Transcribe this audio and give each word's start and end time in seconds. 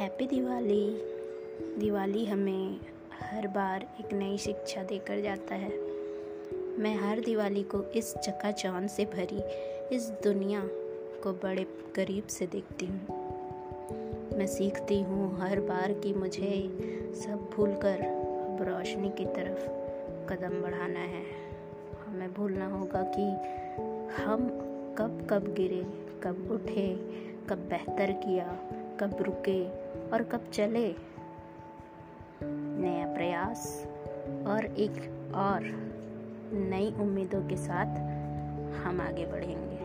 Happy 0.00 0.26
Diwali. 0.26 1.00
Diwali 1.78 2.24
हमें 2.24 2.80
हर 3.20 3.46
बार 3.48 3.86
एक 4.00 4.12
नई 4.12 4.38
शिक्षा 4.38 4.82
देकर 4.82 5.20
जाता 5.20 5.54
है। 5.54 5.70
मैं 6.78 6.96
हर 6.96 7.20
दिवाली 7.20 7.62
को 7.62 7.82
इस 7.82 8.14
चकाचौंध 8.14 8.88
से 8.88 9.04
भरी 9.04 9.42
इस 9.96 10.08
दुनिया 10.24 10.62
को 11.22 11.32
बड़े 11.32 11.66
करीब 11.94 12.26
से 12.26 12.46
देखती 12.46 12.86
हूँ। 12.86 13.00
मैं 14.38 14.46
सीखती 14.46 15.02
हूँ 15.02 15.40
हर 15.40 15.60
बार 15.60 15.92
कि 15.92 16.12
मुझे 16.12 16.68
सब 17.14 17.50
भूलकर 17.56 18.00
अब 18.00 18.62
रोशनी 18.62 19.10
की 19.10 19.24
तरफ़ 19.24 19.66
कदम 20.32 20.62
बढ़ाना 20.62 21.00
है। 21.00 21.24
हमें 22.06 22.34
भूलना 22.34 22.66
होगा 22.66 23.02
कि 23.02 23.30
हम 24.22 24.48
कब 24.98 25.26
कब 25.30 25.54
गिरे, 25.54 25.86
कब 26.22 26.48
उठे, 26.50 26.94
कब 27.48 27.58
बेहतर 27.58 28.12
किया 28.12 28.70
कब 29.00 29.16
रुके 29.20 29.64
और 30.10 30.22
कब 30.22 30.50
चले। 30.52 30.94
नया 32.42 33.06
प्रयास 33.14 33.86
और 34.46 34.64
एक 34.64 34.92
और 35.34 35.60
नई 36.52 36.94
उम्मीदों 37.00 37.42
के 37.48 37.56
साथ 37.56 37.96
हम 38.84 39.00
आगे 39.00 39.26
बढ़ेंगे। 39.26 39.83